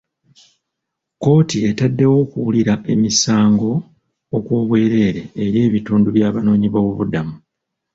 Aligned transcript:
Kkooti 1.15 1.57
etaddewo 1.69 2.15
okuwulira 2.23 2.73
emisango 2.93 3.71
okw'obwereere 4.37 5.21
eri 5.43 5.57
ebitundu 5.67 6.07
by'Abanoonyiboobubudamu. 6.15 7.35